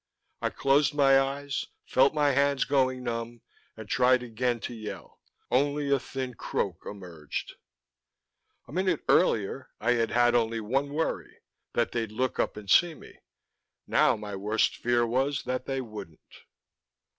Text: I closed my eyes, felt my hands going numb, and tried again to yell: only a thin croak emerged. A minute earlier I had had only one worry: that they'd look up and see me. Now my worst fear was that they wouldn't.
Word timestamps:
I 0.41 0.49
closed 0.49 0.95
my 0.95 1.19
eyes, 1.21 1.67
felt 1.85 2.15
my 2.15 2.31
hands 2.31 2.63
going 2.65 3.03
numb, 3.03 3.41
and 3.77 3.87
tried 3.87 4.23
again 4.23 4.59
to 4.61 4.73
yell: 4.73 5.19
only 5.51 5.91
a 5.91 5.99
thin 5.99 6.33
croak 6.33 6.87
emerged. 6.87 7.53
A 8.67 8.73
minute 8.73 9.03
earlier 9.07 9.69
I 9.79 9.91
had 9.91 10.09
had 10.09 10.33
only 10.33 10.59
one 10.59 10.91
worry: 10.91 11.37
that 11.73 11.91
they'd 11.91 12.11
look 12.11 12.39
up 12.39 12.57
and 12.57 12.67
see 12.67 12.95
me. 12.95 13.19
Now 13.85 14.15
my 14.15 14.35
worst 14.35 14.75
fear 14.75 15.05
was 15.05 15.43
that 15.43 15.67
they 15.67 15.81
wouldn't. 15.81 16.45